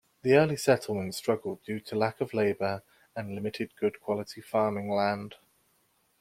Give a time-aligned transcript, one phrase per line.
[0.23, 2.81] The early settlement struggled due to lack of labour
[3.15, 5.35] and limited good-quality farming land.